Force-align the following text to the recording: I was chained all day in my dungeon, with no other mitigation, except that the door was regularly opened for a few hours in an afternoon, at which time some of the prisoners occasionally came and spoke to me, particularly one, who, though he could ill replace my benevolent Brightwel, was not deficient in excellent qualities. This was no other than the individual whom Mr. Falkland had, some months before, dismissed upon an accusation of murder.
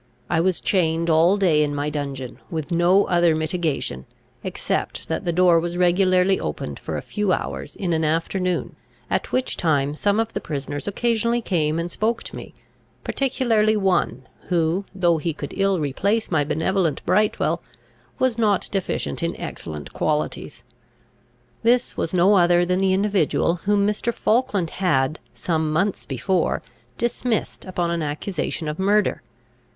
I 0.31 0.39
was 0.39 0.61
chained 0.61 1.11
all 1.11 1.37
day 1.37 1.61
in 1.63 1.75
my 1.75 1.91
dungeon, 1.91 2.39
with 2.49 2.71
no 2.71 3.05
other 3.05 3.35
mitigation, 3.35 4.07
except 4.43 5.07
that 5.09 5.25
the 5.25 5.31
door 5.31 5.59
was 5.59 5.77
regularly 5.77 6.39
opened 6.39 6.79
for 6.79 6.97
a 6.97 7.03
few 7.03 7.31
hours 7.31 7.75
in 7.75 7.93
an 7.93 8.03
afternoon, 8.03 8.75
at 9.11 9.31
which 9.31 9.55
time 9.57 9.93
some 9.93 10.19
of 10.19 10.33
the 10.33 10.41
prisoners 10.41 10.87
occasionally 10.87 11.39
came 11.39 11.77
and 11.77 11.91
spoke 11.91 12.23
to 12.23 12.35
me, 12.35 12.55
particularly 13.03 13.77
one, 13.77 14.27
who, 14.47 14.85
though 14.95 15.19
he 15.19 15.33
could 15.33 15.53
ill 15.55 15.77
replace 15.79 16.31
my 16.31 16.43
benevolent 16.43 17.05
Brightwel, 17.05 17.61
was 18.17 18.39
not 18.39 18.69
deficient 18.71 19.21
in 19.21 19.39
excellent 19.39 19.93
qualities. 19.93 20.63
This 21.61 21.95
was 21.95 22.11
no 22.11 22.33
other 22.37 22.65
than 22.65 22.79
the 22.81 22.93
individual 22.93 23.57
whom 23.67 23.85
Mr. 23.85 24.11
Falkland 24.11 24.71
had, 24.81 25.19
some 25.35 25.71
months 25.71 26.07
before, 26.07 26.63
dismissed 26.97 27.65
upon 27.65 27.91
an 27.91 28.01
accusation 28.01 28.67
of 28.67 28.79
murder. 28.79 29.21